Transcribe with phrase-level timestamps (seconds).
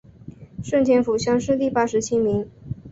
[0.63, 2.49] 顺天府乡试第八十七名。